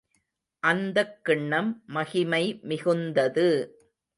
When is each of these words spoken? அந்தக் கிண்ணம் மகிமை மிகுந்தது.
அந்தக் 0.63 1.25
கிண்ணம் 1.25 1.83
மகிமை 1.87 2.59
மிகுந்தது. 2.63 3.47